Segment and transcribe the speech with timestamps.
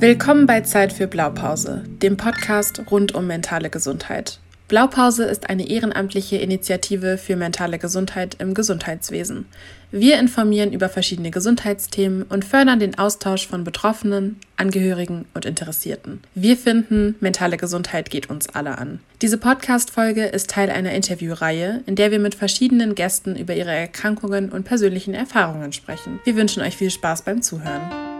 [0.00, 4.38] Willkommen bei Zeit für Blaupause, dem Podcast rund um mentale Gesundheit.
[4.68, 9.46] Blaupause ist eine ehrenamtliche Initiative für mentale Gesundheit im Gesundheitswesen.
[9.90, 16.20] Wir informieren über verschiedene Gesundheitsthemen und fördern den Austausch von Betroffenen, Angehörigen und Interessierten.
[16.32, 19.00] Wir finden, mentale Gesundheit geht uns alle an.
[19.20, 24.50] Diese Podcast-Folge ist Teil einer Interviewreihe, in der wir mit verschiedenen Gästen über ihre Erkrankungen
[24.50, 26.20] und persönlichen Erfahrungen sprechen.
[26.22, 28.17] Wir wünschen euch viel Spaß beim Zuhören.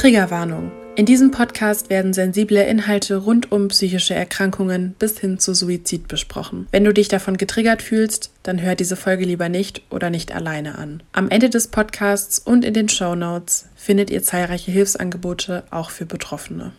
[0.00, 0.72] Triggerwarnung.
[0.96, 6.66] In diesem Podcast werden sensible Inhalte rund um psychische Erkrankungen bis hin zu Suizid besprochen.
[6.70, 10.78] Wenn du dich davon getriggert fühlst, dann hör diese Folge lieber nicht oder nicht alleine
[10.78, 11.02] an.
[11.12, 16.06] Am Ende des Podcasts und in den Show Notes findet ihr zahlreiche Hilfsangebote auch für
[16.06, 16.72] Betroffene.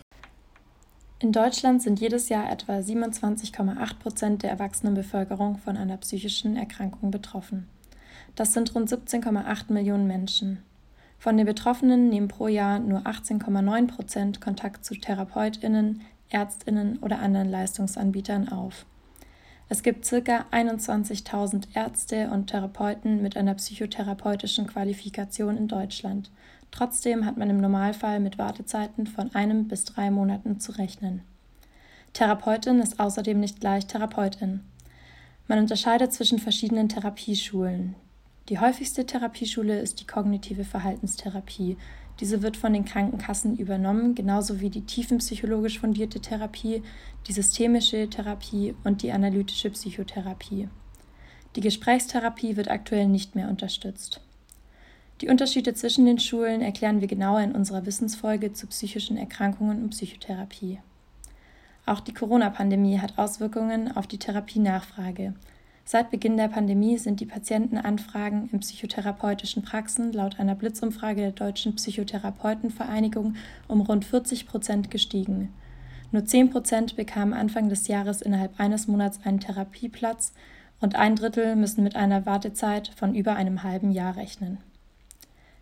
[1.20, 7.12] In Deutschland sind jedes Jahr etwa 27,8 Prozent der erwachsenen Bevölkerung von einer psychischen Erkrankung
[7.12, 7.68] betroffen.
[8.34, 10.58] Das sind rund 17,8 Millionen Menschen.
[11.22, 17.48] Von den Betroffenen nehmen pro Jahr nur 18,9 Prozent Kontakt zu TherapeutInnen, ÄrztInnen oder anderen
[17.48, 18.86] Leistungsanbietern auf.
[19.68, 20.46] Es gibt ca.
[20.50, 26.32] 21.000 Ärzte und Therapeuten mit einer psychotherapeutischen Qualifikation in Deutschland.
[26.72, 31.22] Trotzdem hat man im Normalfall mit Wartezeiten von einem bis drei Monaten zu rechnen.
[32.14, 34.64] Therapeutin ist außerdem nicht gleich Therapeutin.
[35.46, 37.94] Man unterscheidet zwischen verschiedenen Therapieschulen.
[38.48, 41.76] Die häufigste Therapieschule ist die kognitive Verhaltenstherapie.
[42.20, 46.82] Diese wird von den Krankenkassen übernommen, genauso wie die tiefenpsychologisch fundierte Therapie,
[47.28, 50.68] die systemische Therapie und die analytische Psychotherapie.
[51.54, 54.20] Die Gesprächstherapie wird aktuell nicht mehr unterstützt.
[55.20, 59.90] Die Unterschiede zwischen den Schulen erklären wir genauer in unserer Wissensfolge zu psychischen Erkrankungen und
[59.90, 60.80] Psychotherapie.
[61.86, 65.34] Auch die Corona-Pandemie hat Auswirkungen auf die Therapienachfrage.
[65.84, 71.74] Seit Beginn der Pandemie sind die Patientenanfragen in psychotherapeutischen Praxen laut einer Blitzumfrage der Deutschen
[71.74, 73.34] Psychotherapeutenvereinigung
[73.68, 75.52] um rund 40 Prozent gestiegen.
[76.12, 80.32] Nur 10 Prozent bekamen Anfang des Jahres innerhalb eines Monats einen Therapieplatz
[80.80, 84.58] und ein Drittel müssen mit einer Wartezeit von über einem halben Jahr rechnen.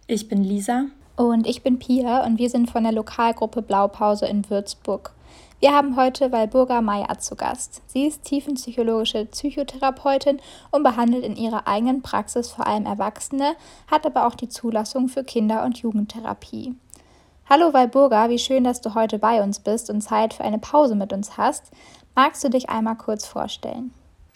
[0.06, 0.86] Ich bin Lisa.
[1.16, 5.12] Und ich bin Pia und wir sind von der Lokalgruppe Blaupause in Würzburg.
[5.60, 7.82] Wir haben heute Walburga Meyer zu Gast.
[7.86, 10.40] Sie ist tiefenpsychologische Psychotherapeutin
[10.70, 13.56] und behandelt in ihrer eigenen Praxis vor allem Erwachsene,
[13.90, 16.74] hat aber auch die Zulassung für Kinder- und Jugendtherapie.
[17.50, 20.94] Hallo Walburga, wie schön, dass du heute bei uns bist und Zeit für eine Pause
[20.94, 21.64] mit uns hast.
[22.14, 23.92] Magst du dich einmal kurz vorstellen?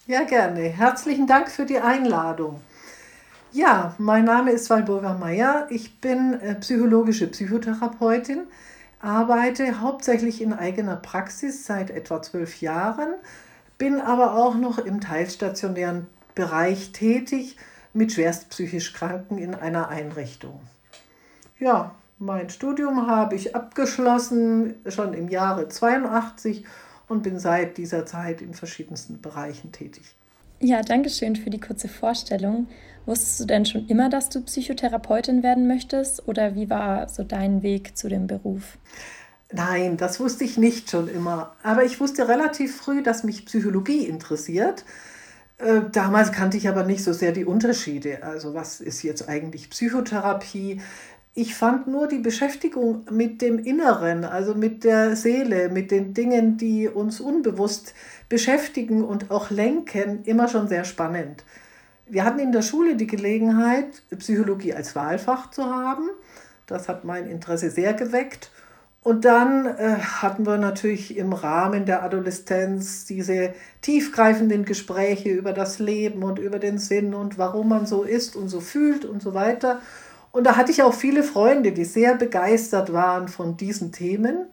[0.07, 0.61] Ja, gerne.
[0.61, 2.61] Herzlichen Dank für die Einladung.
[3.51, 5.69] Ja, mein Name ist Walburga Meyer.
[5.71, 8.43] Ich bin äh, psychologische Psychotherapeutin
[9.05, 13.15] arbeite hauptsächlich in eigener Praxis seit etwa zwölf Jahren,
[13.79, 17.57] bin aber auch noch im teilstationären Bereich tätig
[17.93, 20.61] mit schwerst psychisch Kranken in einer Einrichtung.
[21.59, 26.65] Ja, mein Studium habe ich abgeschlossen, schon im Jahre 82
[27.09, 30.15] und bin seit dieser Zeit in verschiedensten Bereichen tätig.
[30.61, 32.69] Ja, danke schön für die kurze Vorstellung.
[33.07, 37.63] Wusstest du denn schon immer, dass du Psychotherapeutin werden möchtest oder wie war so dein
[37.63, 38.79] Weg zu dem Beruf?
[39.53, 41.55] Nein, das wusste ich nicht schon immer.
[41.63, 44.85] Aber ich wusste relativ früh, dass mich Psychologie interessiert.
[45.59, 48.23] Äh, damals kannte ich aber nicht so sehr die Unterschiede.
[48.23, 50.81] Also was ist jetzt eigentlich Psychotherapie?
[51.37, 56.57] Ich fand nur die Beschäftigung mit dem Inneren, also mit der Seele, mit den Dingen,
[56.57, 57.93] die uns unbewusst
[58.29, 61.45] beschäftigen und auch lenken, immer schon sehr spannend.
[62.07, 66.11] Wir hatten in der Schule die Gelegenheit, Psychologie als Wahlfach zu haben.
[66.67, 68.51] Das hat mein Interesse sehr geweckt.
[69.03, 75.79] Und dann äh, hatten wir natürlich im Rahmen der Adoleszenz diese tiefgreifenden Gespräche über das
[75.79, 79.35] Leben und über den Sinn und warum man so ist und so fühlt und so
[79.35, 79.81] weiter.
[80.33, 84.47] Und da hatte ich auch viele Freunde, die sehr begeistert waren von diesen Themen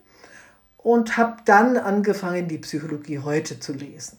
[0.78, 4.18] und habe dann angefangen, die Psychologie heute zu lesen.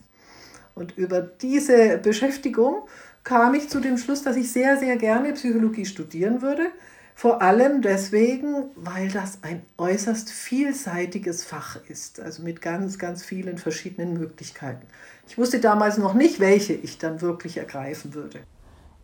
[0.74, 2.88] Und über diese Beschäftigung
[3.24, 6.68] kam ich zu dem Schluss, dass ich sehr, sehr gerne Psychologie studieren würde.
[7.14, 13.58] Vor allem deswegen, weil das ein äußerst vielseitiges Fach ist, also mit ganz, ganz vielen
[13.58, 14.86] verschiedenen Möglichkeiten.
[15.28, 18.40] Ich wusste damals noch nicht, welche ich dann wirklich ergreifen würde.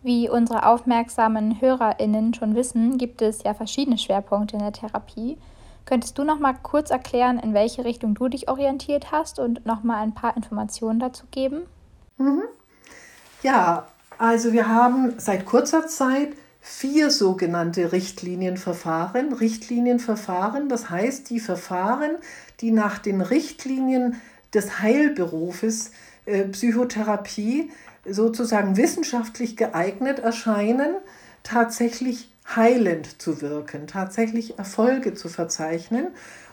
[0.03, 5.37] Wie unsere aufmerksamen HörerInnen schon wissen, gibt es ja verschiedene Schwerpunkte in der Therapie.
[5.85, 9.83] Könntest du noch mal kurz erklären, in welche Richtung du dich orientiert hast und noch
[9.83, 11.63] mal ein paar Informationen dazu geben?
[12.17, 12.43] Mhm.
[13.43, 13.87] Ja,
[14.19, 16.31] also wir haben seit kurzer Zeit
[16.61, 19.33] vier sogenannte Richtlinienverfahren.
[19.33, 22.17] Richtlinienverfahren, das heißt die Verfahren,
[22.61, 24.21] die nach den Richtlinien
[24.53, 25.93] des Heilberufes
[26.27, 27.71] äh, Psychotherapie
[28.05, 30.97] sozusagen wissenschaftlich geeignet erscheinen,
[31.43, 36.09] tatsächlich heilend zu wirken, tatsächlich Erfolge zu verzeichnen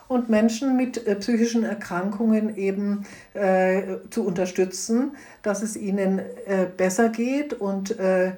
[0.08, 3.04] und Menschen mit äh, psychischen Erkrankungen eben
[3.34, 7.52] äh, zu unterstützen, dass es ihnen äh, besser geht.
[7.52, 8.32] Und äh,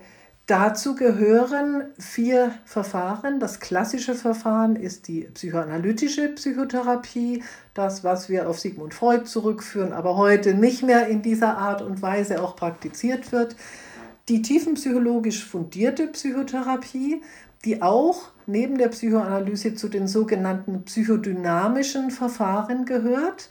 [0.47, 3.39] dazu gehören vier Verfahren.
[3.39, 7.43] Das klassische Verfahren ist die psychoanalytische Psychotherapie,
[7.75, 12.03] das, was wir auf Sigmund Freud zurückführen, aber heute nicht mehr in dieser Art und
[12.03, 13.57] Weise auch praktiziert wird.
[14.29, 17.23] Die tiefenpsychologisch fundierte Psychotherapie,
[17.65, 23.51] die auch neben der Psychoanalyse zu den sogenannten psychodynamischen Verfahren gehört,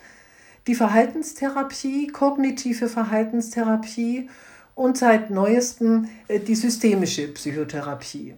[0.65, 4.30] die Verhaltenstherapie, kognitive Verhaltenstherapie
[4.75, 8.36] und seit neuestem äh, die systemische Psychotherapie.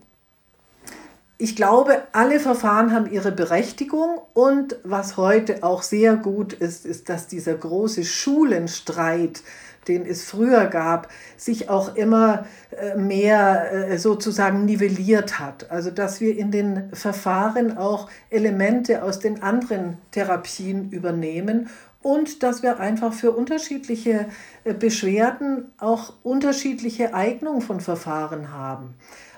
[1.41, 7.07] Ich glaube, alle Verfahren haben ihre Berechtigung und was heute auch sehr gut ist, ist,
[7.07, 9.41] dass dieser große Schulenstreit
[9.89, 15.69] den es früher gab, sich auch immer äh, mehr äh, sozusagen nivelliert hat.
[15.71, 21.69] Also dass wir in den Verfahren auch Elemente aus den anderen Therapien übernehmen
[22.01, 24.27] und dass wir einfach für unterschiedliche
[24.63, 28.93] äh, Beschwerden auch unterschiedliche Eignung von Verfahren haben.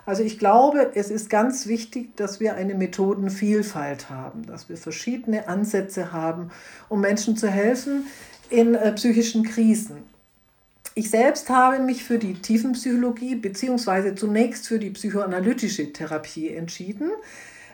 [0.06, 5.48] Also ich glaube, es ist ganz wichtig, dass wir eine Methodenvielfalt haben, dass wir verschiedene
[5.48, 6.50] Ansätze haben,
[6.90, 8.08] um Menschen zu helfen
[8.50, 10.11] in psychischen Krisen.
[10.94, 14.14] Ich selbst habe mich für die Tiefenpsychologie bzw.
[14.16, 17.12] zunächst für die psychoanalytische Therapie entschieden,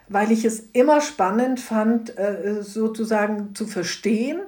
[0.07, 4.39] weil ich es immer spannend fand, äh, sozusagen zu verstehen,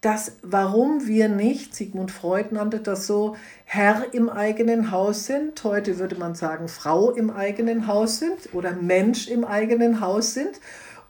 [0.00, 5.98] dass warum wir nicht, Sigmund Freud nannte das so, Herr im eigenen Haus sind, heute
[5.98, 10.60] würde man sagen Frau im eigenen Haus sind oder Mensch im eigenen Haus sind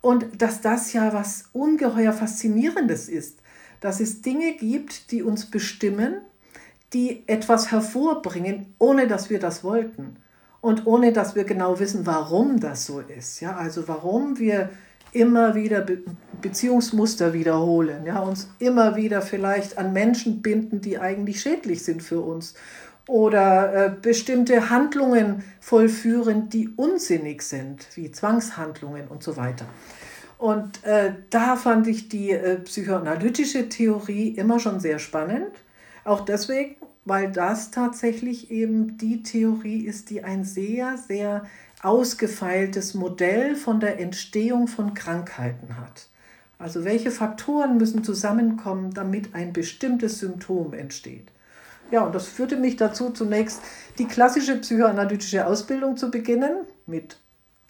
[0.00, 3.38] und dass das ja was ungeheuer faszinierendes ist,
[3.80, 6.22] dass es Dinge gibt, die uns bestimmen,
[6.92, 10.16] die etwas hervorbringen, ohne dass wir das wollten
[10.60, 13.40] und ohne dass wir genau wissen, warum das so ist.
[13.40, 14.70] Ja, also warum wir
[15.12, 16.02] immer wieder Be
[16.40, 22.20] Beziehungsmuster wiederholen, ja, uns immer wieder vielleicht an Menschen binden, die eigentlich schädlich sind für
[22.20, 22.54] uns
[23.08, 29.66] oder äh, bestimmte Handlungen vollführen, die unsinnig sind, wie Zwangshandlungen und so weiter.
[30.36, 35.50] Und äh, da fand ich die äh, psychoanalytische Theorie immer schon sehr spannend
[36.08, 36.76] auch deswegen,
[37.08, 41.44] weil das tatsächlich eben die Theorie ist, die ein sehr, sehr
[41.82, 46.08] ausgefeiltes Modell von der Entstehung von Krankheiten hat.
[46.58, 51.28] Also welche Faktoren müssen zusammenkommen, damit ein bestimmtes Symptom entsteht.
[51.90, 53.62] Ja, und das führte mich dazu, zunächst
[53.98, 57.16] die klassische psychoanalytische Ausbildung zu beginnen, mit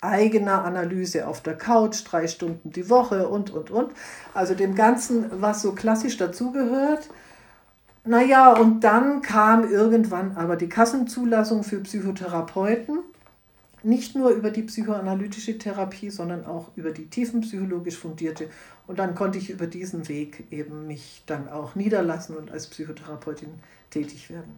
[0.01, 3.93] eigener Analyse auf der Couch, drei Stunden die Woche und, und, und.
[4.35, 7.09] Also dem Ganzen, was so klassisch dazugehört.
[8.09, 13.01] Naja, und dann kam irgendwann aber die Kassenzulassung für Psychotherapeuten.
[13.83, 18.49] Nicht nur über die psychoanalytische Therapie, sondern auch über die tiefenpsychologisch fundierte.
[18.87, 23.51] Und dann konnte ich über diesen Weg eben mich dann auch niederlassen und als Psychotherapeutin
[23.91, 24.55] tätig werden.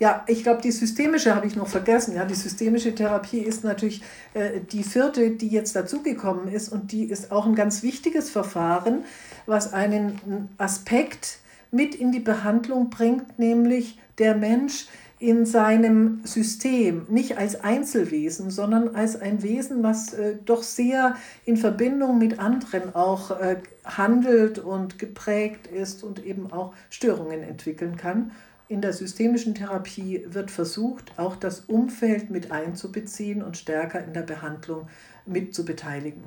[0.00, 2.16] Ja, ich glaube, die systemische habe ich noch vergessen.
[2.16, 4.02] Ja, die systemische Therapie ist natürlich
[4.34, 6.70] äh, die vierte, die jetzt dazugekommen ist.
[6.70, 9.04] Und die ist auch ein ganz wichtiges Verfahren,
[9.46, 11.38] was einen Aspekt
[11.70, 14.86] mit in die Behandlung bringt, nämlich der Mensch
[15.20, 21.56] in seinem System, nicht als Einzelwesen, sondern als ein Wesen, was äh, doch sehr in
[21.56, 28.30] Verbindung mit anderen auch äh, handelt und geprägt ist und eben auch Störungen entwickeln kann.
[28.68, 34.22] In der systemischen Therapie wird versucht, auch das Umfeld mit einzubeziehen und stärker in der
[34.22, 34.88] Behandlung
[35.26, 36.22] mit zu beteiligen.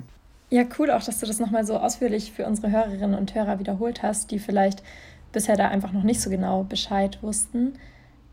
[0.50, 4.04] Ja, cool auch, dass du das nochmal so ausführlich für unsere Hörerinnen und Hörer wiederholt
[4.04, 4.84] hast, die vielleicht
[5.32, 7.74] bisher da einfach noch nicht so genau Bescheid wussten.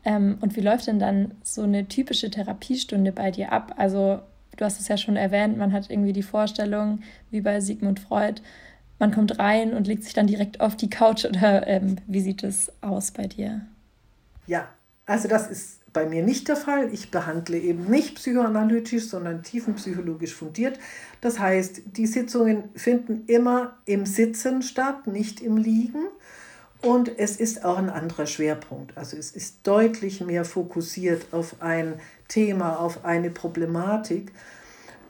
[0.05, 3.75] Ähm, und wie läuft denn dann so eine typische Therapiestunde bei dir ab?
[3.77, 4.21] Also
[4.57, 7.01] du hast es ja schon erwähnt, man hat irgendwie die Vorstellung,
[7.31, 8.43] wie bei Sigmund Freud,
[8.99, 12.43] man kommt rein und legt sich dann direkt auf die Couch oder ähm, wie sieht
[12.43, 13.61] es aus bei dir?
[14.47, 14.69] Ja,
[15.07, 16.93] also das ist bei mir nicht der Fall.
[16.93, 20.79] Ich behandle eben nicht psychoanalytisch, sondern tiefenpsychologisch fundiert.
[21.21, 26.05] Das heißt, die Sitzungen finden immer im Sitzen statt, nicht im Liegen.
[26.81, 28.97] Und es ist auch ein anderer Schwerpunkt.
[28.97, 31.95] Also es ist deutlich mehr fokussiert auf ein
[32.29, 34.33] Thema, auf eine Problematik.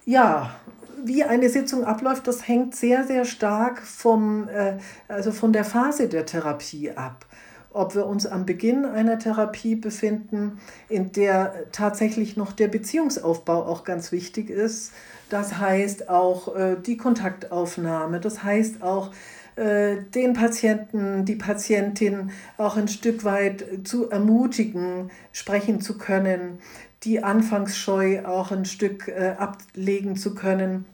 [0.07, 0.59] Ja,
[1.05, 6.09] wie eine Sitzung abläuft, das hängt sehr, sehr stark vom, äh, also von der Phase
[6.09, 7.27] der Therapie ab.
[7.71, 10.59] Ob wir uns am Beginn einer Therapie befinden,
[10.89, 14.93] in der tatsächlich noch der Beziehungsaufbau auch ganz wichtig ist.
[15.29, 19.11] Das heißt auch äh, die Kontaktaufnahme, das heißt auch
[19.59, 26.59] den Patienten, die Patientin auch ein Stück weit zu ermutigen, sprechen zu können,
[27.05, 30.85] die Anfangsscheu auch ein Stück äh, ablegen zu können.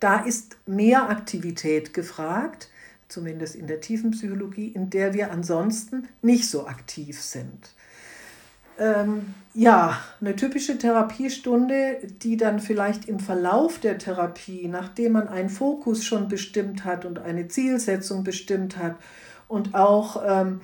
[0.00, 2.68] Da ist mehr Aktivität gefragt,
[3.08, 7.70] zumindest in der tiefen Psychologie, in der wir ansonsten nicht so aktiv sind.
[8.78, 15.48] Ähm, ja, eine typische Therapiestunde, die dann vielleicht im Verlauf der Therapie, nachdem man einen
[15.48, 18.96] Fokus schon bestimmt hat und eine Zielsetzung bestimmt hat
[19.46, 20.60] und auch ähm,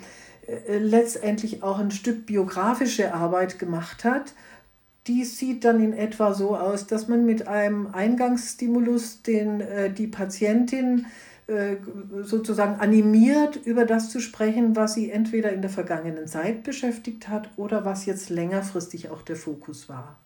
[0.46, 4.34] äh, letztendlich auch ein Stück biografische Arbeit gemacht hat,
[5.06, 10.08] die sieht dann in etwa so aus, dass man mit einem Eingangsstimulus den, äh, die
[10.08, 11.29] Patientin äh,
[12.22, 17.50] sozusagen animiert, über das zu sprechen, was sie entweder in der vergangenen Zeit beschäftigt hat
[17.56, 20.16] oder was jetzt längerfristig auch der Fokus war.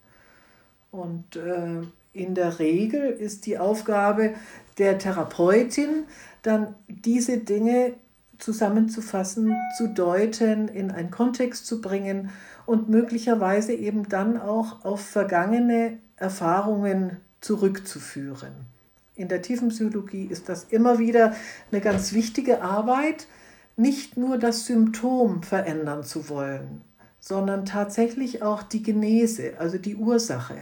[0.90, 4.34] Und äh, in der Regel ist die Aufgabe
[4.78, 6.04] der Therapeutin
[6.42, 7.94] dann diese Dinge
[8.38, 12.30] zusammenzufassen, zu deuten, in einen Kontext zu bringen
[12.66, 18.73] und möglicherweise eben dann auch auf vergangene Erfahrungen zurückzuführen.
[19.16, 21.34] In der Tiefenpsychologie ist das immer wieder
[21.70, 23.28] eine ganz wichtige Arbeit,
[23.76, 26.80] nicht nur das Symptom verändern zu wollen,
[27.20, 30.56] sondern tatsächlich auch die Genese, also die Ursache,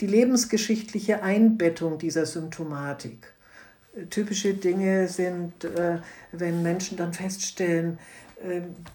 [0.00, 3.34] die lebensgeschichtliche Einbettung dieser Symptomatik.
[4.10, 5.98] Typische Dinge sind, äh,
[6.32, 7.98] wenn Menschen dann feststellen,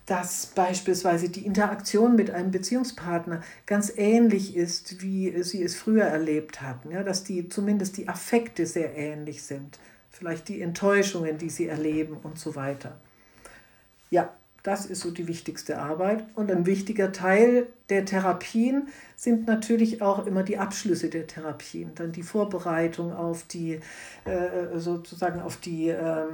[0.06, 6.62] dass beispielsweise die Interaktion mit einem Beziehungspartner ganz ähnlich ist, wie sie es früher erlebt
[6.62, 6.92] hatten.
[6.92, 12.18] Ja, dass die zumindest die Affekte sehr ähnlich sind, vielleicht die Enttäuschungen, die sie erleben
[12.24, 13.00] und so weiter.
[14.10, 14.34] Ja,
[14.64, 16.24] das ist so die wichtigste Arbeit.
[16.36, 22.14] Und ein wichtiger Teil der Therapien sind natürlich auch immer die Abschlüsse der Therapien, dann
[22.14, 23.82] die Vorbereitung auf die
[24.24, 26.28] äh, sozusagen auf die äh,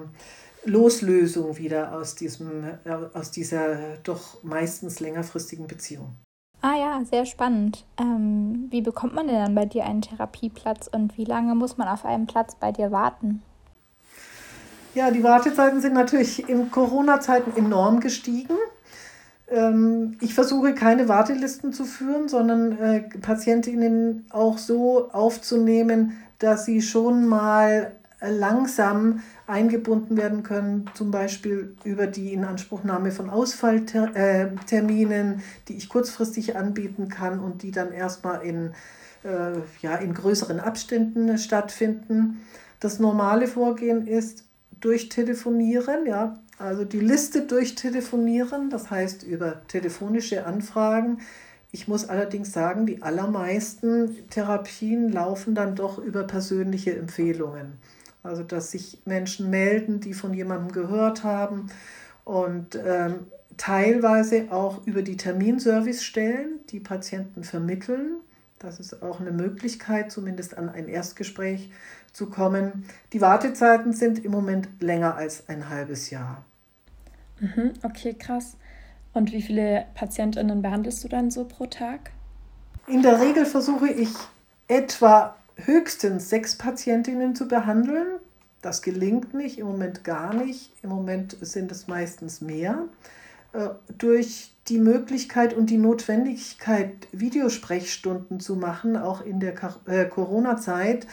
[0.65, 6.15] Loslösung wieder aus, diesem, äh, aus dieser doch meistens längerfristigen Beziehung.
[6.61, 7.85] Ah ja, sehr spannend.
[7.97, 11.87] Ähm, wie bekommt man denn dann bei dir einen Therapieplatz und wie lange muss man
[11.87, 13.41] auf einen Platz bei dir warten?
[14.93, 18.55] Ja, die Wartezeiten sind natürlich in Corona-Zeiten enorm gestiegen.
[19.47, 26.81] Ähm, ich versuche keine Wartelisten zu führen, sondern äh, Patientinnen auch so aufzunehmen, dass sie
[26.81, 35.89] schon mal langsam eingebunden werden können, zum Beispiel über die Inanspruchnahme von Ausfallterminen, die ich
[35.89, 38.73] kurzfristig anbieten kann und die dann erstmal in,
[39.23, 42.41] äh, ja, in größeren Abständen stattfinden.
[42.79, 44.45] Das normale Vorgehen ist
[44.81, 51.19] durchtelefonieren, ja, also die Liste durchtelefonieren, das heißt über telefonische Anfragen.
[51.71, 57.77] Ich muss allerdings sagen, die allermeisten Therapien laufen dann doch über persönliche Empfehlungen.
[58.23, 61.67] Also dass sich Menschen melden, die von jemandem gehört haben
[62.25, 68.17] und ähm, teilweise auch über die Terminservicestellen die Patienten vermitteln.
[68.59, 71.71] Das ist auch eine Möglichkeit, zumindest an ein Erstgespräch
[72.11, 72.85] zu kommen.
[73.13, 76.43] Die Wartezeiten sind im Moment länger als ein halbes Jahr.
[77.39, 78.57] Mhm, okay, krass.
[79.13, 82.11] Und wie viele Patientinnen behandelst du dann so pro Tag?
[82.87, 84.09] In der Regel versuche ich
[84.67, 85.35] etwa
[85.65, 88.07] höchstens sechs Patientinnen zu behandeln.
[88.61, 90.73] Das gelingt nicht, im Moment gar nicht.
[90.83, 92.87] Im Moment sind es meistens mehr.
[93.53, 99.55] Äh, durch die Möglichkeit und die Notwendigkeit, Videosprechstunden zu machen, auch in der
[99.87, 101.07] äh, Corona-Zeit,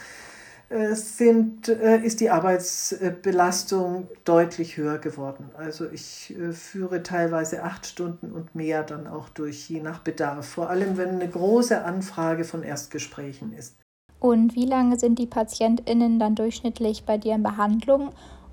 [0.69, 5.49] äh, ist die Arbeitsbelastung deutlich höher geworden.
[5.57, 10.45] Also ich führe teilweise acht Stunden und mehr dann auch durch, je nach Bedarf.
[10.45, 13.77] Vor allem, wenn eine große Anfrage von Erstgesprächen ist.
[14.19, 18.09] Und wie lange sind die PatientInnen dann durchschnittlich bei dir in Behandlung?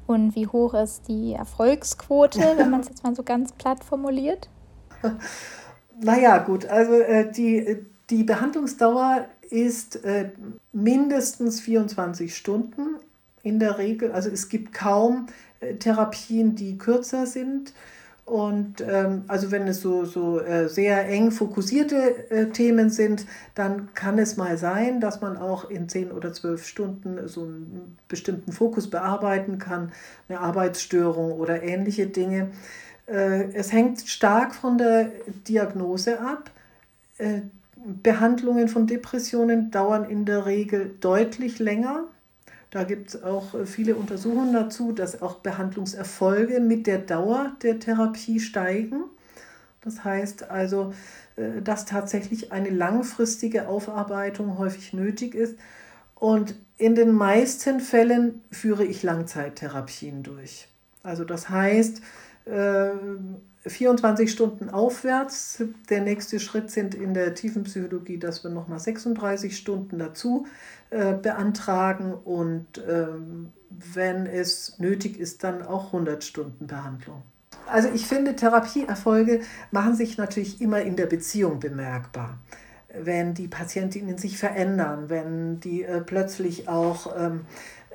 [0.06, 4.49] Und wie hoch ist die Erfolgsquote, wenn man es jetzt mal so ganz platt formuliert?
[6.00, 7.78] Naja, gut, also äh, die,
[8.11, 10.30] die Behandlungsdauer ist äh,
[10.73, 12.97] mindestens 24 Stunden
[13.42, 14.11] in der Regel.
[14.12, 15.26] Also es gibt kaum
[15.61, 17.73] äh, Therapien, die kürzer sind.
[18.25, 23.93] Und ähm, also wenn es so, so äh, sehr eng fokussierte äh, Themen sind, dann
[23.95, 28.52] kann es mal sein, dass man auch in zehn oder zwölf Stunden so einen bestimmten
[28.52, 29.93] Fokus bearbeiten kann,
[30.28, 32.50] eine Arbeitsstörung oder ähnliche Dinge.
[33.07, 35.11] Äh, es hängt stark von der
[35.47, 36.50] Diagnose ab.
[37.19, 37.43] Äh,
[38.02, 42.04] Behandlungen von Depressionen dauern in der Regel deutlich länger
[42.75, 47.78] da gibt es auch äh, viele Untersuchungen dazu, dass auch Behandlungserfolge mit der Dauer der
[47.78, 49.04] Therapie steigen.
[49.81, 50.93] Das heißt also,
[51.37, 55.57] äh, dass tatsächlich eine langfristige Aufarbeitung häufig nötig ist.
[56.16, 60.66] Und in den meisten Fällen führe ich Langzeittherapien durch.
[61.04, 62.00] Also das heißt,
[62.47, 62.90] äh,
[63.66, 65.62] 24 Stunden aufwärts.
[65.88, 70.47] Der nächste Schritt sind in der Tiefenpsychologie, dass wir nochmal 36 Stunden dazu
[70.91, 77.23] äh, beantragen und ähm, wenn es nötig ist, dann auch 100 Stunden Behandlung.
[77.67, 82.38] Also ich finde, Therapieerfolge machen sich natürlich immer in der Beziehung bemerkbar.
[82.97, 87.47] Wenn die Patientinnen sich verändern, wenn die äh, plötzlich auch ähm,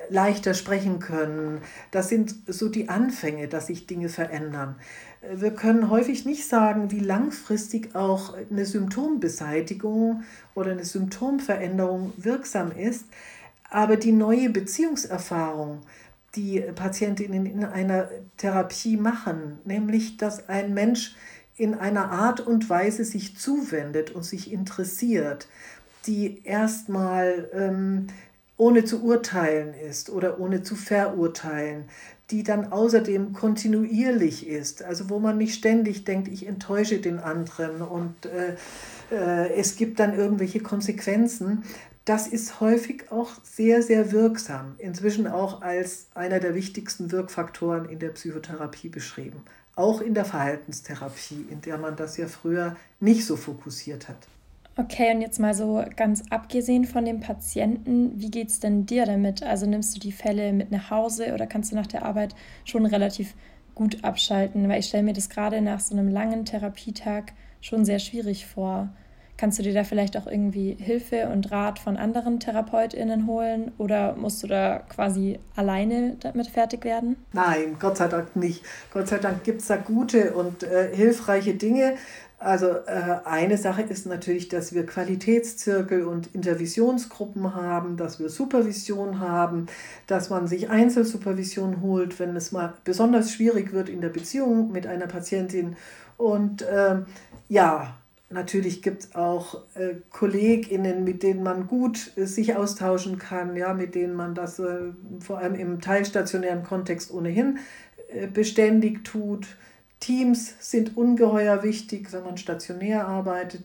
[0.08, 1.60] leichter sprechen können.
[1.90, 4.76] Das sind so die Anfänge, dass sich Dinge verändern.
[5.22, 10.22] Wir können häufig nicht sagen, wie langfristig auch eine Symptombeseitigung
[10.54, 13.04] oder eine Symptomveränderung wirksam ist,
[13.68, 15.82] aber die neue Beziehungserfahrung,
[16.36, 18.08] die Patientinnen in einer
[18.38, 21.14] Therapie machen, nämlich dass ein Mensch
[21.56, 25.48] in einer Art und Weise sich zuwendet und sich interessiert,
[26.06, 28.06] die erstmal ähm,
[28.60, 31.84] ohne zu urteilen ist oder ohne zu verurteilen,
[32.30, 37.80] die dann außerdem kontinuierlich ist, also wo man nicht ständig denkt, ich enttäusche den anderen
[37.80, 38.56] und äh,
[39.10, 41.64] äh, es gibt dann irgendwelche Konsequenzen.
[42.04, 47.98] Das ist häufig auch sehr, sehr wirksam, inzwischen auch als einer der wichtigsten Wirkfaktoren in
[47.98, 49.42] der Psychotherapie beschrieben,
[49.74, 54.28] auch in der Verhaltenstherapie, in der man das ja früher nicht so fokussiert hat.
[54.80, 59.04] Okay, und jetzt mal so ganz abgesehen von dem Patienten, wie geht es denn dir
[59.04, 59.42] damit?
[59.42, 62.34] Also nimmst du die Fälle mit nach Hause oder kannst du nach der Arbeit
[62.64, 63.34] schon relativ
[63.74, 64.70] gut abschalten?
[64.70, 68.88] Weil ich stelle mir das gerade nach so einem langen Therapietag schon sehr schwierig vor.
[69.36, 74.14] Kannst du dir da vielleicht auch irgendwie Hilfe und Rat von anderen TherapeutInnen holen oder
[74.14, 77.16] musst du da quasi alleine damit fertig werden?
[77.32, 78.62] Nein, Gott sei Dank nicht.
[78.92, 81.94] Gott sei Dank gibt es da gute und äh, hilfreiche Dinge.
[82.42, 89.20] Also äh, eine Sache ist natürlich, dass wir Qualitätszirkel und Intervisionsgruppen haben, dass wir Supervision
[89.20, 89.66] haben,
[90.06, 94.86] dass man sich Einzelsupervision holt, wenn es mal besonders schwierig wird in der Beziehung mit
[94.86, 95.76] einer Patientin.
[96.16, 97.02] Und äh,
[97.50, 97.98] ja,
[98.30, 103.74] natürlich gibt es auch äh, KollegInnen, mit denen man gut äh, sich austauschen kann, ja,
[103.74, 107.58] mit denen man das äh, vor allem im teilstationären Kontext ohnehin
[108.08, 109.58] äh, beständig tut
[110.00, 113.64] Teams sind ungeheuer wichtig, wenn man stationär arbeitet.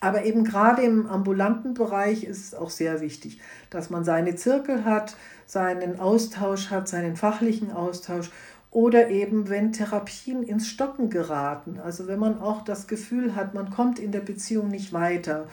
[0.00, 4.84] Aber eben gerade im ambulanten Bereich ist es auch sehr wichtig, dass man seine Zirkel
[4.84, 8.30] hat, seinen Austausch hat, seinen fachlichen Austausch
[8.70, 11.80] oder eben wenn Therapien ins Stocken geraten.
[11.82, 15.48] Also wenn man auch das Gefühl hat, man kommt in der Beziehung nicht weiter.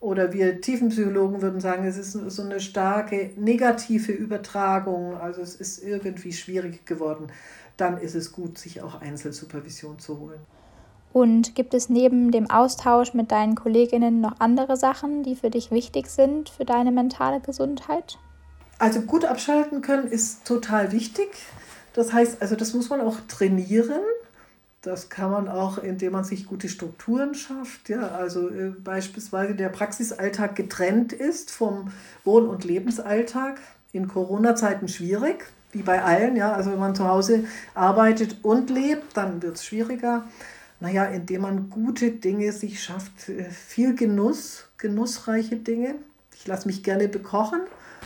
[0.00, 5.82] Oder wir Tiefenpsychologen würden sagen, es ist so eine starke negative Übertragung, also es ist
[5.82, 7.32] irgendwie schwierig geworden
[7.78, 10.40] dann ist es gut, sich auch Einzelsupervision zu holen.
[11.12, 15.70] Und gibt es neben dem Austausch mit deinen Kolleginnen noch andere Sachen, die für dich
[15.70, 18.18] wichtig sind für deine mentale Gesundheit?
[18.78, 21.28] Also gut abschalten können ist total wichtig.
[21.94, 24.02] Das heißt, also das muss man auch trainieren.
[24.82, 27.88] Das kann man auch, indem man sich gute Strukturen schafft.
[27.88, 31.90] Ja, also äh, beispielsweise der Praxisalltag getrennt ist vom
[32.24, 33.60] Wohn- und Lebensalltag.
[33.92, 39.16] In Corona-Zeiten schwierig wie bei allen, ja, also wenn man zu Hause arbeitet und lebt,
[39.16, 40.24] dann wird es schwieriger.
[40.80, 45.96] Naja, indem man gute Dinge sich schafft, äh, viel Genuss, genussreiche Dinge.
[46.34, 47.60] Ich lasse mich gerne bekochen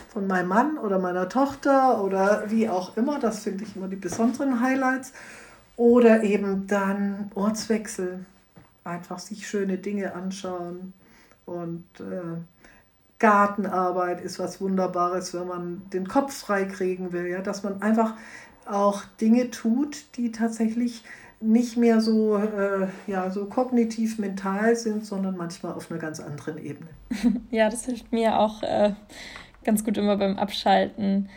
[0.09, 3.19] von meinem Mann oder meiner Tochter oder wie auch immer.
[3.19, 5.13] Das finde ich immer die besonderen Highlights.
[5.75, 8.25] Oder eben dann Ortswechsel,
[8.83, 10.93] einfach sich schöne Dinge anschauen
[11.45, 12.37] und äh,
[13.19, 18.15] Gartenarbeit ist was Wunderbares, wenn man den Kopf frei kriegen will, ja, dass man einfach
[18.65, 21.03] auch Dinge tut, die tatsächlich
[21.43, 26.57] nicht mehr so, äh, ja, so kognitiv mental sind, sondern manchmal auf einer ganz anderen
[26.57, 26.89] Ebene.
[27.51, 28.93] Ja, das hilft mir auch äh,
[29.63, 31.29] ganz gut immer beim Abschalten.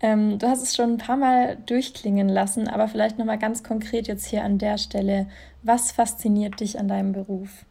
[0.00, 4.08] Ähm, du hast es schon ein paar Mal durchklingen lassen, aber vielleicht nochmal ganz konkret
[4.08, 5.28] jetzt hier an der Stelle.
[5.62, 7.64] Was fasziniert dich an deinem Beruf?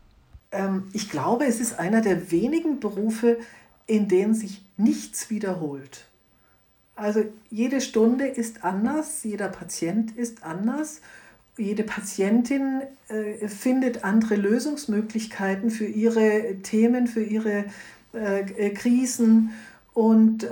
[0.51, 3.37] Ähm, ich glaube, es ist einer der wenigen Berufe,
[3.85, 6.05] in denen sich nichts wiederholt.
[6.95, 11.01] Also jede Stunde ist anders, jeder Patient ist anders,
[11.57, 17.65] jede Patientin äh, findet andere Lösungsmöglichkeiten für ihre Themen, für ihre
[18.13, 19.51] äh, äh Krisen
[19.93, 20.47] und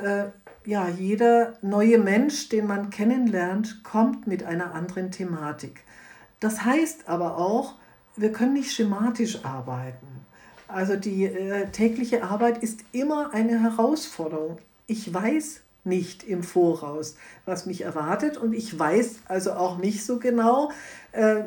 [0.65, 5.83] ja, jeder neue Mensch, den man kennenlernt, kommt mit einer anderen Thematik.
[6.39, 7.75] Das heißt aber auch,
[8.15, 10.07] wir können nicht schematisch arbeiten.
[10.67, 14.57] Also die äh, tägliche Arbeit ist immer eine Herausforderung.
[14.87, 20.17] Ich weiß nicht im Voraus, was mich erwartet und ich weiß also auch nicht so
[20.17, 20.71] genau,
[21.11, 21.43] äh,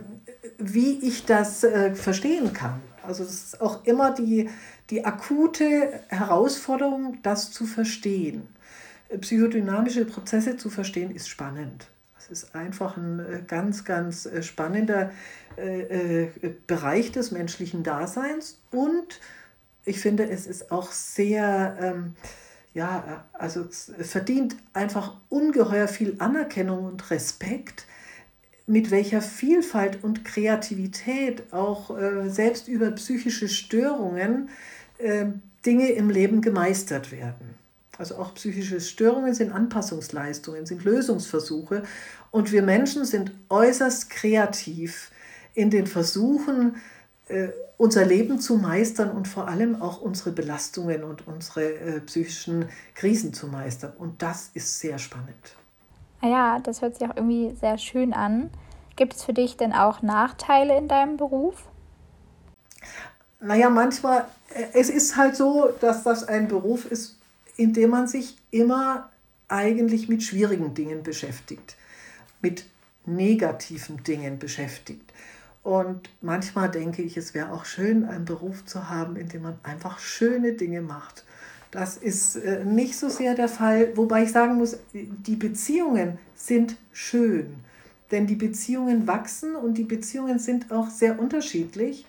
[0.58, 2.80] wie ich das äh, verstehen kann.
[3.02, 4.48] Also es ist auch immer die,
[4.90, 8.46] die akute Herausforderung, das zu verstehen.
[9.20, 11.88] Psychodynamische Prozesse zu verstehen, ist spannend.
[12.18, 15.10] Es ist einfach ein äh, ganz, ganz äh, spannender
[15.58, 19.20] äh, äh, Bereich des menschlichen Daseins und
[19.84, 22.14] ich finde, es ist auch sehr, ähm,
[22.74, 27.86] ja, also verdient einfach ungeheuer viel Anerkennung und Respekt,
[28.66, 34.50] mit welcher Vielfalt und Kreativität auch äh, selbst über psychische Störungen
[34.98, 35.26] äh,
[35.64, 37.54] Dinge im Leben gemeistert werden.
[37.96, 41.82] Also auch psychische Störungen sind Anpassungsleistungen, sind Lösungsversuche.
[42.30, 45.10] Und wir Menschen sind äußerst kreativ
[45.58, 46.76] in den Versuchen,
[47.26, 52.68] äh, unser Leben zu meistern und vor allem auch unsere Belastungen und unsere äh, psychischen
[52.94, 53.92] Krisen zu meistern.
[53.98, 55.56] Und das ist sehr spannend.
[56.20, 58.50] Ah ja, das hört sich auch irgendwie sehr schön an.
[58.94, 61.64] Gibt es für dich denn auch Nachteile in deinem Beruf?
[63.40, 67.18] Naja, manchmal, äh, es ist halt so, dass das ein Beruf ist,
[67.56, 69.10] in dem man sich immer
[69.48, 71.76] eigentlich mit schwierigen Dingen beschäftigt,
[72.42, 72.64] mit
[73.06, 75.12] negativen Dingen beschäftigt.
[75.62, 79.58] Und manchmal denke ich, es wäre auch schön, einen Beruf zu haben, in dem man
[79.62, 81.24] einfach schöne Dinge macht.
[81.70, 86.76] Das ist äh, nicht so sehr der Fall, wobei ich sagen muss, die Beziehungen sind
[86.92, 87.56] schön,
[88.10, 92.06] denn die Beziehungen wachsen und die Beziehungen sind auch sehr unterschiedlich.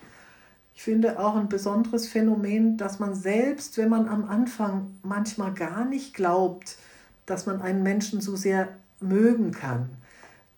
[0.74, 5.84] Ich finde auch ein besonderes Phänomen, dass man selbst, wenn man am Anfang manchmal gar
[5.84, 6.78] nicht glaubt,
[7.26, 9.90] dass man einen Menschen so sehr mögen kann,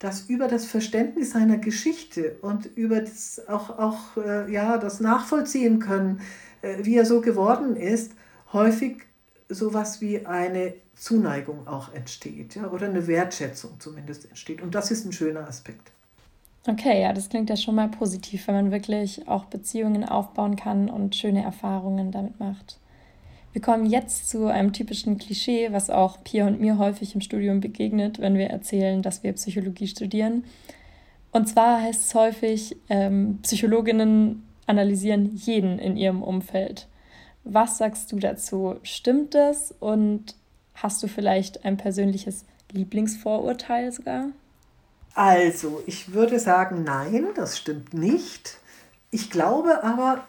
[0.02, 5.78] dass über das Verständnis seiner Geschichte und über das auch, auch äh, ja, das Nachvollziehen
[5.78, 6.20] können,
[6.60, 8.12] äh, wie er so geworden ist,
[8.52, 8.96] häufig
[9.48, 14.60] sowas wie eine Zuneigung auch entsteht ja, oder eine Wertschätzung zumindest entsteht.
[14.60, 15.92] Und das ist ein schöner Aspekt.
[16.66, 20.90] Okay, ja, das klingt ja schon mal positiv, wenn man wirklich auch Beziehungen aufbauen kann
[20.90, 22.80] und schöne Erfahrungen damit macht.
[23.52, 27.60] Wir kommen jetzt zu einem typischen Klischee, was auch Pia und mir häufig im Studium
[27.60, 30.44] begegnet, wenn wir erzählen, dass wir Psychologie studieren.
[31.32, 36.88] Und zwar heißt es häufig, ähm, Psychologinnen analysieren jeden in ihrem Umfeld.
[37.44, 38.76] Was sagst du dazu?
[38.82, 39.74] Stimmt das?
[39.80, 40.36] Und
[40.74, 44.28] hast du vielleicht ein persönliches Lieblingsvorurteil sogar?
[45.14, 48.58] Also, ich würde sagen, nein, das stimmt nicht.
[49.10, 50.24] Ich glaube aber,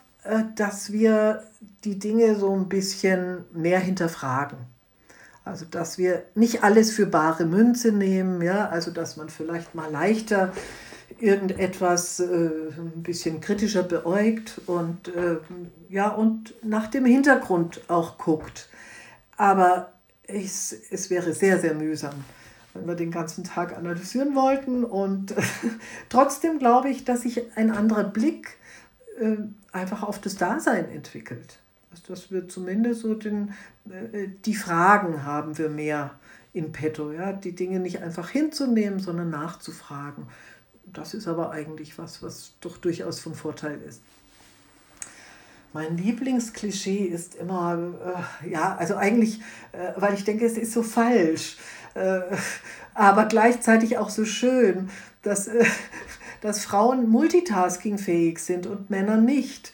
[0.56, 1.44] dass wir
[1.84, 4.58] die Dinge so ein bisschen mehr hinterfragen.
[5.46, 9.92] Also, dass wir nicht alles für bare Münze nehmen, ja, also dass man vielleicht mal
[9.92, 10.54] leichter
[11.20, 15.38] irgendetwas äh, ein bisschen kritischer beäugt und äh,
[15.90, 18.70] ja und nach dem Hintergrund auch guckt.
[19.38, 19.94] Aber
[20.28, 22.14] es, es wäre sehr, sehr mühsam,
[22.74, 24.84] wenn wir den ganzen Tag analysieren wollten.
[24.84, 25.34] Und
[26.10, 28.58] trotzdem glaube ich, dass sich ein anderer Blick
[29.20, 29.38] äh,
[29.72, 31.60] einfach auf das Dasein entwickelt.
[31.92, 33.54] Also, dass wir zumindest so den,
[33.90, 36.12] äh, die Fragen haben wir mehr
[36.54, 37.34] in petto, ja?
[37.34, 40.28] die Dinge nicht einfach hinzunehmen, sondern nachzufragen.
[40.86, 44.02] Das ist aber eigentlich was, was doch durchaus von Vorteil ist.
[45.74, 50.84] Mein Lieblingsklischee ist immer, äh, ja, also eigentlich, äh, weil ich denke, es ist so
[50.84, 51.58] falsch,
[51.96, 52.22] äh,
[52.94, 54.90] aber gleichzeitig auch so schön,
[55.24, 55.66] dass äh,
[56.44, 59.72] dass Frauen multitaskingfähig sind und Männer nicht.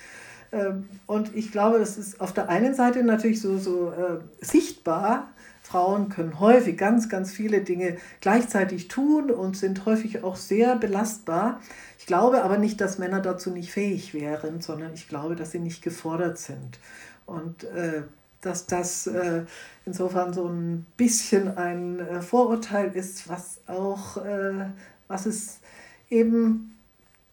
[0.51, 5.33] Ähm, und ich glaube, das ist auf der einen Seite natürlich so, so äh, sichtbar.
[5.63, 11.59] Frauen können häufig ganz, ganz viele Dinge gleichzeitig tun und sind häufig auch sehr belastbar.
[11.97, 15.59] Ich glaube aber nicht, dass Männer dazu nicht fähig wären, sondern ich glaube, dass sie
[15.59, 16.79] nicht gefordert sind.
[17.25, 18.03] Und äh,
[18.41, 19.45] dass das äh,
[19.85, 24.67] insofern so ein bisschen ein äh, Vorurteil ist, was auch, äh,
[25.07, 25.61] was es
[26.09, 26.75] eben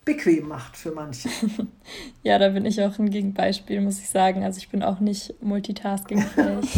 [0.05, 1.29] bequem macht für manche.
[2.23, 4.45] ja, da bin ich auch ein Gegenbeispiel, muss ich sagen.
[4.45, 6.71] Also ich bin auch nicht multitaskingfähig.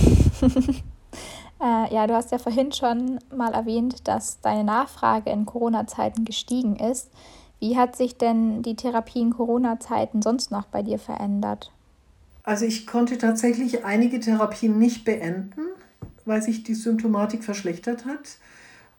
[1.60, 6.76] äh, ja, du hast ja vorhin schon mal erwähnt, dass deine Nachfrage in Corona-Zeiten gestiegen
[6.76, 7.10] ist.
[7.60, 11.72] Wie hat sich denn die Therapie in Corona-Zeiten sonst noch bei dir verändert?
[12.44, 15.66] Also ich konnte tatsächlich einige Therapien nicht beenden,
[16.24, 18.38] weil sich die Symptomatik verschlechtert hat.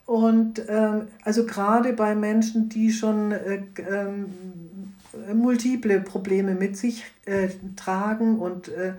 [0.09, 7.49] Und ähm, also gerade bei Menschen, die schon äh, äh, multiple Probleme mit sich äh,
[7.75, 8.93] tragen und äh,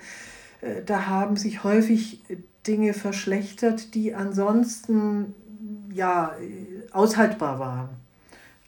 [0.60, 2.22] äh, da haben sich häufig
[2.64, 5.34] Dinge verschlechtert, die ansonsten
[5.92, 6.36] ja
[6.92, 7.88] aushaltbar waren.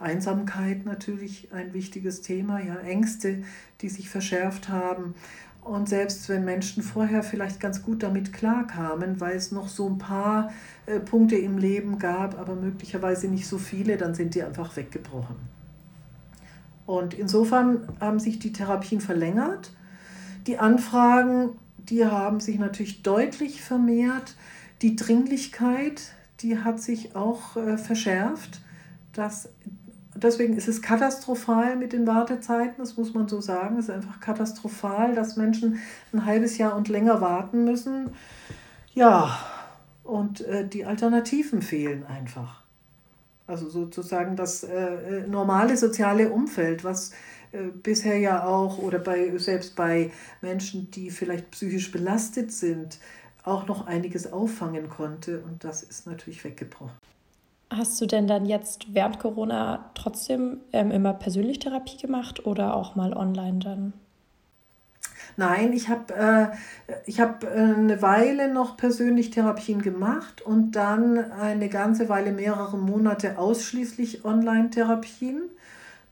[0.01, 3.45] Einsamkeit natürlich ein wichtiges Thema, ja Ängste,
[3.83, 5.15] die sich verschärft haben.
[5.63, 9.97] Und selbst wenn Menschen vorher vielleicht ganz gut damit klarkamen, weil es noch so ein
[9.97, 10.51] paar
[10.87, 15.37] äh, Punkte im Leben gab, aber möglicherweise nicht so viele, dann sind die einfach weggebrochen.
[16.85, 19.71] Und insofern haben sich die Therapien verlängert.
[20.49, 24.35] Die Anfragen, die haben sich natürlich deutlich vermehrt.
[24.83, 26.03] Die Dringlichkeit,
[26.41, 28.61] die hat sich auch äh, verschärft.
[29.13, 29.51] dass
[30.15, 33.79] deswegen ist es katastrophal mit den Wartezeiten, das muss man so sagen.
[33.79, 35.79] Es ist einfach katastrophal, dass Menschen
[36.13, 38.11] ein halbes Jahr und länger warten müssen.
[38.95, 39.39] Ja,
[40.05, 42.63] und äh, die Alternativen fehlen einfach.
[43.47, 47.13] Also sozusagen das äh, äh normale soziale Umfeld, was
[47.53, 52.99] äh, bisher ja auch oder bei, selbst bei Menschen, die vielleicht psychisch belastet sind,
[53.45, 55.41] auch noch einiges auffangen konnte.
[55.41, 57.12] Und das ist natürlich weggebrochen.
[57.75, 62.97] Hast du denn dann jetzt während Corona trotzdem ähm, immer persönlich Therapie gemacht oder auch
[62.97, 63.93] mal online dann?
[65.37, 71.71] Nein, ich habe äh, hab äh, eine Weile noch persönlich Therapien gemacht und dann eine
[71.71, 75.41] ganze Weile, mehrere Monate ausschließlich Online-Therapien.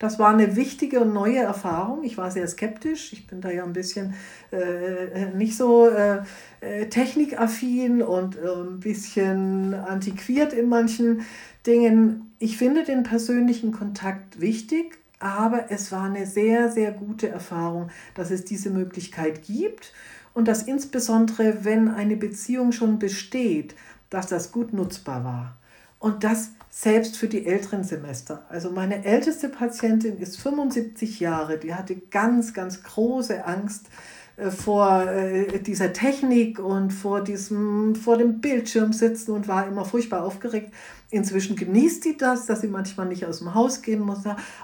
[0.01, 2.03] Das war eine wichtige und neue Erfahrung.
[2.03, 3.13] Ich war sehr skeptisch.
[3.13, 4.15] Ich bin da ja ein bisschen
[4.51, 6.23] äh, nicht so äh,
[6.61, 11.21] äh technikaffin und äh, ein bisschen antiquiert in manchen
[11.67, 12.33] Dingen.
[12.39, 18.31] Ich finde den persönlichen Kontakt wichtig, aber es war eine sehr, sehr gute Erfahrung, dass
[18.31, 19.93] es diese Möglichkeit gibt
[20.33, 23.75] und dass insbesondere, wenn eine Beziehung schon besteht,
[24.09, 25.57] dass das gut nutzbar war.
[25.99, 28.45] Und das selbst für die älteren Semester.
[28.49, 33.87] Also meine älteste Patientin ist 75 Jahre, die hatte ganz, ganz große Angst
[34.37, 39.83] äh, vor äh, dieser Technik und vor, diesem, vor dem Bildschirm sitzen und war immer
[39.83, 40.73] furchtbar aufgeregt.
[41.09, 44.19] Inzwischen genießt sie das, dass sie manchmal nicht aus dem Haus gehen muss.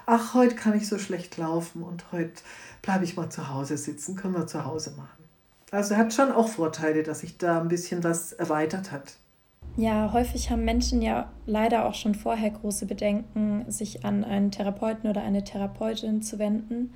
[0.06, 2.32] Ach, heute kann ich so schlecht laufen und heute
[2.80, 5.24] bleibe ich mal zu Hause sitzen, können wir zu Hause machen.
[5.70, 9.18] Also hat schon auch Vorteile, dass sich da ein bisschen was erweitert hat.
[9.78, 15.08] Ja, häufig haben Menschen ja leider auch schon vorher große Bedenken, sich an einen Therapeuten
[15.08, 16.94] oder eine Therapeutin zu wenden.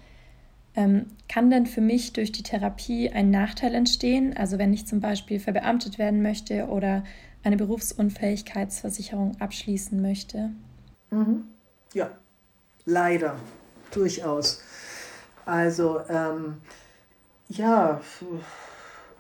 [0.75, 4.37] Ähm, kann denn für mich durch die Therapie ein Nachteil entstehen?
[4.37, 7.05] Also wenn ich zum Beispiel verbeamtet werden möchte oder
[7.45, 10.51] eine Berufsunfähigkeitsversicherung abschließen möchte?
[11.11, 11.45] Mhm.
[11.95, 12.11] Ja,
[12.85, 13.37] leider,
[13.93, 14.61] durchaus.
[15.47, 16.57] Also ähm,
[17.49, 18.01] ja,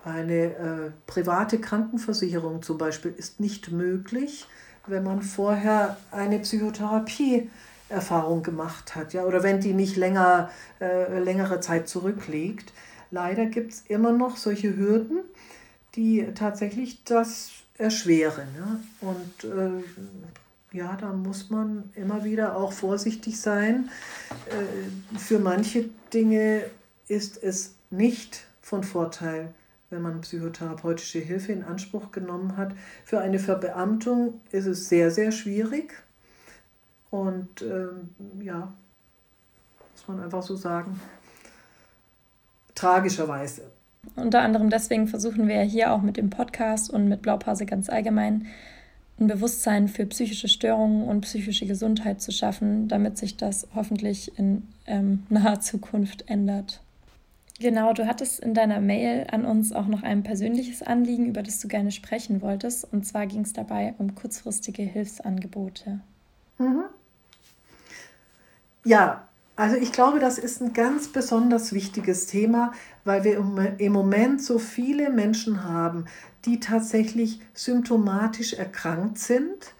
[0.04, 4.46] eine äh, private Krankenversicherung zum Beispiel ist nicht möglich,
[4.86, 11.60] wenn man vorher eine Psychotherapie-Erfahrung gemacht hat, ja, oder wenn die nicht länger, äh, längere
[11.60, 12.72] Zeit zurückliegt.
[13.10, 15.20] Leider gibt es immer noch solche Hürden,
[15.94, 18.48] die tatsächlich das erschweren.
[18.56, 18.80] Ja?
[19.00, 19.82] Und äh,
[20.76, 23.88] ja, da muss man immer wieder auch vorsichtig sein.
[24.48, 26.64] Äh, für manche Dinge
[27.08, 29.52] ist es nicht von Vorteil,
[29.92, 32.74] wenn man psychotherapeutische Hilfe in Anspruch genommen hat.
[33.04, 36.02] Für eine Verbeamtung ist es sehr, sehr schwierig.
[37.10, 38.72] Und ähm, ja,
[39.92, 40.98] muss man einfach so sagen,
[42.74, 43.70] tragischerweise.
[44.16, 48.46] Unter anderem deswegen versuchen wir hier auch mit dem Podcast und mit Blaupause ganz allgemein
[49.20, 54.66] ein Bewusstsein für psychische Störungen und psychische Gesundheit zu schaffen, damit sich das hoffentlich in
[54.86, 56.80] ähm, naher Zukunft ändert.
[57.62, 61.60] Genau, du hattest in deiner Mail an uns auch noch ein persönliches Anliegen, über das
[61.60, 62.92] du gerne sprechen wolltest.
[62.92, 66.00] Und zwar ging es dabei um kurzfristige Hilfsangebote.
[66.58, 66.82] Mhm.
[68.84, 72.72] Ja, also ich glaube, das ist ein ganz besonders wichtiges Thema,
[73.04, 73.36] weil wir
[73.78, 76.06] im Moment so viele Menschen haben,
[76.44, 79.72] die tatsächlich symptomatisch erkrankt sind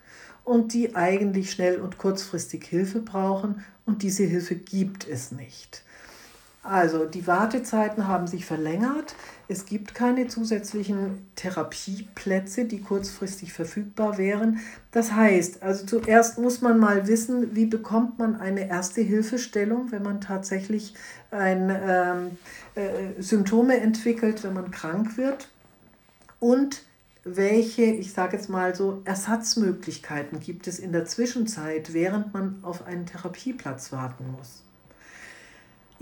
[0.45, 5.83] und die eigentlich schnell und kurzfristig Hilfe brauchen und diese Hilfe gibt es nicht.
[6.65, 9.17] Also die Wartezeiten haben sich verlängert.
[9.49, 14.61] Es gibt keine zusätzlichen Therapieplätze, die kurzfristig verfügbar wären.
[14.93, 20.03] Das heißt, also zuerst muss man mal wissen, wie bekommt man eine erste Hilfestellung, wenn
[20.03, 20.95] man tatsächlich
[21.33, 22.39] ein, ähm,
[22.77, 25.49] äh, Symptome entwickelt, wenn man krank wird.
[26.39, 26.83] Und
[27.25, 32.87] welche, ich sage jetzt mal so, Ersatzmöglichkeiten gibt es in der Zwischenzeit, während man auf
[32.87, 34.63] einen Therapieplatz warten muss.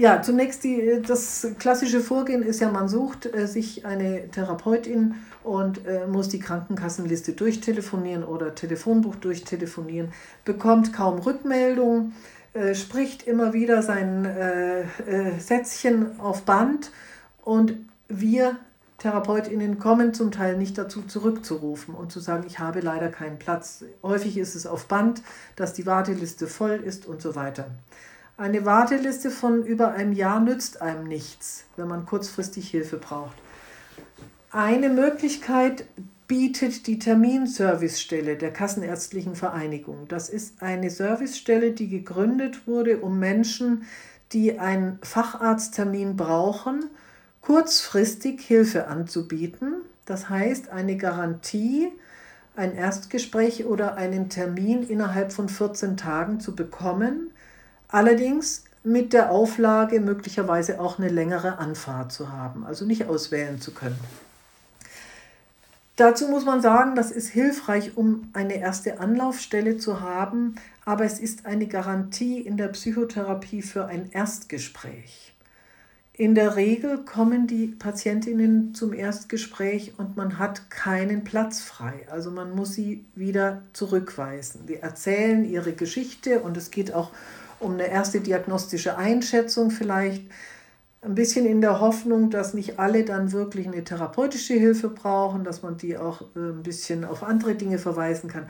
[0.01, 5.87] Ja, zunächst die, das klassische Vorgehen ist ja, man sucht äh, sich eine Therapeutin und
[5.87, 10.11] äh, muss die Krankenkassenliste durchtelefonieren oder Telefonbuch durchtelefonieren,
[10.47, 12.15] bekommt kaum Rückmeldung,
[12.55, 16.93] äh, spricht immer wieder sein äh, äh, Sätzchen auf Band
[17.45, 17.75] und
[18.09, 18.57] wir
[18.97, 23.85] Therapeutinnen kommen zum Teil nicht dazu zurückzurufen und zu sagen, ich habe leider keinen Platz.
[24.03, 25.21] Häufig ist es auf Band,
[25.57, 27.67] dass die Warteliste voll ist und so weiter.
[28.41, 33.37] Eine Warteliste von über einem Jahr nützt einem nichts, wenn man kurzfristig Hilfe braucht.
[34.51, 35.85] Eine Möglichkeit
[36.27, 40.09] bietet die Terminservicestelle der Kassenärztlichen Vereinigung.
[40.09, 43.85] Das ist eine Servicestelle, die gegründet wurde, um Menschen,
[44.33, 46.87] die einen Facharzttermin brauchen,
[47.43, 49.83] kurzfristig Hilfe anzubieten.
[50.07, 51.93] Das heißt, eine Garantie
[52.57, 57.33] ein Erstgespräch oder einen Termin innerhalb von 14 Tagen zu bekommen.
[57.91, 63.73] Allerdings mit der Auflage, möglicherweise auch eine längere Anfahrt zu haben, also nicht auswählen zu
[63.73, 63.99] können.
[65.97, 70.55] Dazu muss man sagen, das ist hilfreich, um eine erste Anlaufstelle zu haben,
[70.87, 75.35] aber es ist eine Garantie in der Psychotherapie für ein Erstgespräch.
[76.15, 82.07] In der Regel kommen die Patientinnen zum Erstgespräch und man hat keinen Platz frei.
[82.11, 84.67] Also man muss sie wieder zurückweisen.
[84.67, 90.25] Die erzählen ihre Geschichte und es geht auch um eine erste diagnostische Einschätzung vielleicht.
[91.03, 95.63] Ein bisschen in der Hoffnung, dass nicht alle dann wirklich eine therapeutische Hilfe brauchen, dass
[95.63, 98.47] man die auch äh, ein bisschen auf andere Dinge verweisen kann.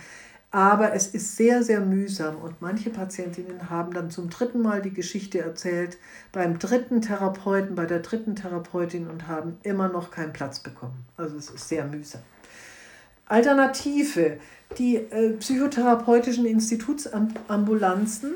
[0.52, 4.92] Aber es ist sehr, sehr mühsam und manche Patientinnen haben dann zum dritten Mal die
[4.92, 5.96] Geschichte erzählt
[6.32, 11.06] beim dritten Therapeuten, bei der dritten Therapeutin und haben immer noch keinen Platz bekommen.
[11.16, 12.22] Also es ist sehr mühsam.
[13.26, 14.38] Alternative,
[14.76, 18.34] die äh, psychotherapeutischen Institutsambulanzen,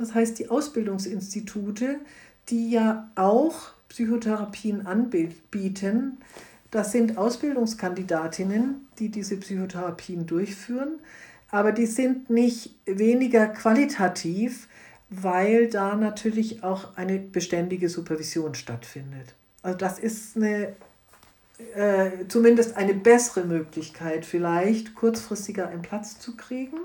[0.00, 2.00] das heißt die Ausbildungsinstitute,
[2.48, 6.18] die ja auch Psychotherapien anbieten.
[6.70, 11.00] Das sind Ausbildungskandidatinnen, die diese Psychotherapien durchführen
[11.50, 14.68] aber die sind nicht weniger qualitativ,
[15.08, 19.34] weil da natürlich auch eine beständige Supervision stattfindet.
[19.62, 20.76] Also das ist eine,
[21.74, 26.78] äh, zumindest eine bessere Möglichkeit, vielleicht kurzfristiger einen Platz zu kriegen.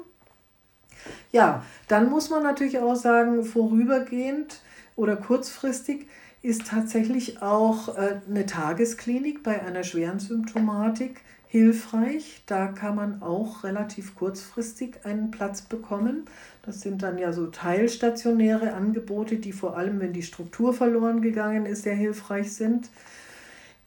[1.31, 4.61] Ja, dann muss man natürlich auch sagen, vorübergehend
[4.95, 6.07] oder kurzfristig
[6.41, 12.43] ist tatsächlich auch äh, eine Tagesklinik bei einer schweren Symptomatik hilfreich.
[12.45, 16.25] Da kann man auch relativ kurzfristig einen Platz bekommen.
[16.63, 21.65] Das sind dann ja so teilstationäre Angebote, die vor allem, wenn die Struktur verloren gegangen
[21.65, 22.89] ist, sehr hilfreich sind.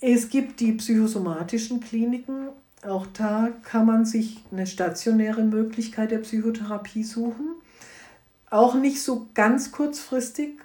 [0.00, 2.48] Es gibt die psychosomatischen Kliniken.
[2.86, 7.54] Auch da kann man sich eine stationäre Möglichkeit der Psychotherapie suchen.
[8.50, 10.58] Auch nicht so ganz kurzfristig,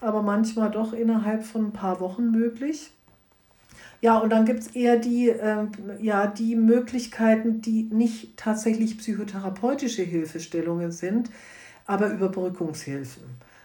[0.00, 2.90] aber manchmal doch innerhalb von ein paar Wochen möglich.
[4.02, 5.66] Ja, und dann gibt es eher die, äh,
[5.98, 11.30] ja, die Möglichkeiten, die nicht tatsächlich psychotherapeutische Hilfestellungen sind,
[11.86, 13.22] aber Überbrückungshilfen.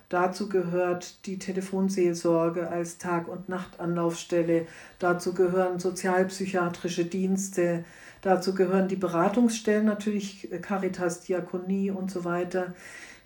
[0.09, 4.65] Dazu gehört die Telefonseelsorge als Tag- und Nachtanlaufstelle.
[4.97, 7.85] Dazu gehören sozialpsychiatrische Dienste.
[8.21, 12.73] Dazu gehören die Beratungsstellen, natürlich Caritas, Diakonie und so weiter.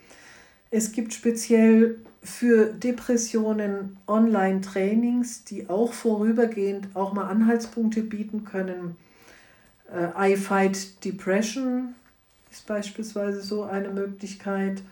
[0.71, 8.97] Es gibt speziell für Depressionen Online-Trainings, die auch vorübergehend auch mal Anhaltspunkte bieten können.
[9.91, 11.95] Äh, I Fight Depression
[12.51, 14.83] ist beispielsweise so eine Möglichkeit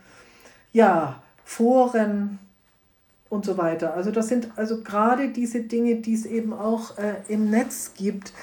[0.74, 2.40] ja, Foren
[3.30, 3.94] und so weiter.
[3.94, 8.34] Also das sind also gerade diese Dinge, die es eben auch äh, im Netz gibt,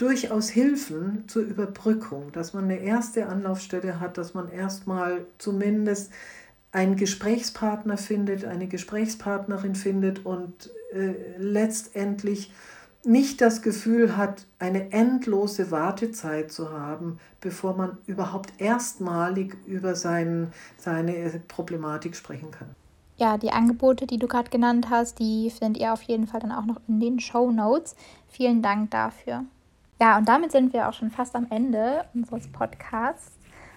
[0.00, 6.10] durchaus Hilfen zur Überbrückung, dass man eine erste Anlaufstelle hat, dass man erstmal zumindest
[6.72, 12.52] einen Gesprächspartner findet, eine Gesprächspartnerin findet und äh, letztendlich
[13.04, 20.52] nicht das Gefühl hat, eine endlose Wartezeit zu haben, bevor man überhaupt erstmalig über sein,
[20.76, 22.68] seine Problematik sprechen kann.
[23.16, 26.52] Ja, die Angebote, die du gerade genannt hast, die findet ihr auf jeden Fall dann
[26.52, 27.94] auch noch in den Show Notes.
[28.28, 29.44] Vielen Dank dafür.
[30.00, 33.32] Ja, und damit sind wir auch schon fast am Ende unseres Podcasts.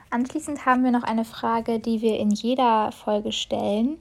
[0.10, 3.98] Anschließend haben wir noch eine Frage, die wir in jeder Folge stellen.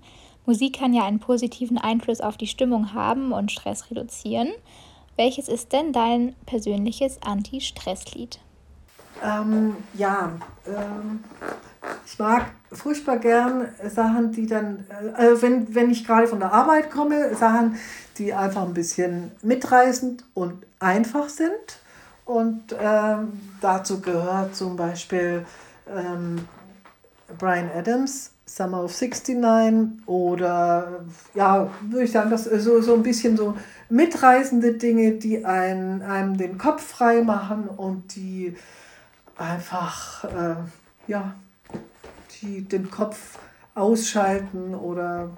[0.47, 4.49] Musik kann ja einen positiven Einfluss auf die Stimmung haben und Stress reduzieren.
[5.17, 8.39] Welches ist denn dein persönliches Anti-Stress-Lied?
[9.25, 10.33] Ähm, ja,
[10.67, 11.25] ähm,
[12.07, 16.91] ich mag furchtbar gern Sachen, die dann, äh, wenn, wenn ich gerade von der Arbeit
[16.91, 17.77] komme, Sachen,
[18.19, 21.82] die einfach ein bisschen mitreißend und einfach sind.
[22.25, 25.45] Und ähm, dazu gehört zum Beispiel
[25.89, 26.47] ähm,
[27.39, 33.37] Brian Adams, Summer of 69 oder ja, würde ich sagen, das so, so ein bisschen
[33.37, 33.57] so
[33.89, 38.57] mitreißende Dinge, die einen, einem den Kopf frei machen und die
[39.37, 40.57] einfach äh,
[41.07, 41.35] ja,
[42.41, 43.39] die den Kopf
[43.75, 45.31] ausschalten oder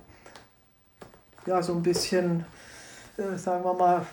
[1.47, 2.45] ja, so ein bisschen,
[3.17, 4.07] äh, sagen wir mal,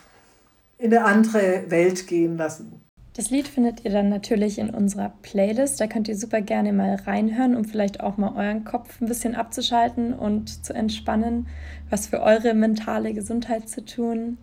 [0.81, 2.81] in eine andere Welt gehen lassen.
[3.13, 5.79] Das Lied findet ihr dann natürlich in unserer Playlist.
[5.79, 9.35] Da könnt ihr super gerne mal reinhören, um vielleicht auch mal euren Kopf ein bisschen
[9.35, 11.47] abzuschalten und zu entspannen,
[11.89, 14.37] was für eure mentale Gesundheit zu tun.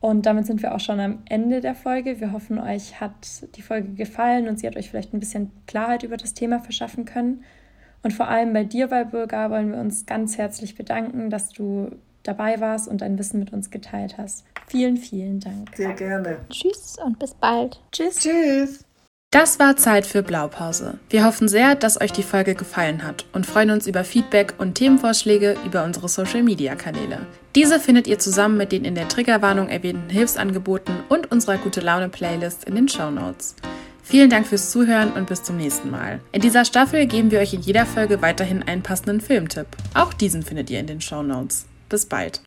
[0.00, 2.20] Und damit sind wir auch schon am Ende der Folge.
[2.20, 6.02] Wir hoffen, euch hat die Folge gefallen und sie hat euch vielleicht ein bisschen Klarheit
[6.02, 7.44] über das Thema verschaffen können.
[8.02, 11.90] Und vor allem bei dir, Walburga, wollen wir uns ganz herzlich bedanken, dass du
[12.22, 14.46] dabei warst und dein Wissen mit uns geteilt hast.
[14.70, 15.70] Vielen, vielen Dank.
[15.74, 16.38] Sehr gerne.
[16.48, 17.80] Tschüss und bis bald.
[17.90, 18.20] Tschüss.
[18.20, 18.84] Tschüss.
[19.32, 20.98] Das war Zeit für Blaupause.
[21.08, 24.76] Wir hoffen sehr, dass euch die Folge gefallen hat und freuen uns über Feedback und
[24.76, 27.26] Themenvorschläge über unsere Social-Media-Kanäle.
[27.56, 32.76] Diese findet ihr zusammen mit den in der Triggerwarnung erwähnten Hilfsangeboten und unserer Gute-Laune-Playlist in
[32.76, 33.56] den Show Notes.
[34.04, 36.20] Vielen Dank fürs Zuhören und bis zum nächsten Mal.
[36.30, 39.66] In dieser Staffel geben wir euch in jeder Folge weiterhin einen passenden Filmtipp.
[39.94, 41.66] Auch diesen findet ihr in den Show Notes.
[41.88, 42.42] Bis bald.